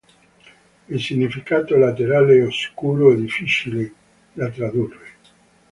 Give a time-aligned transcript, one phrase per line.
[0.89, 3.93] Il significato letterale è oscuro e difficile
[4.33, 5.05] da tradurre.